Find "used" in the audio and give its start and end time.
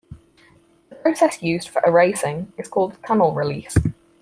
1.43-1.69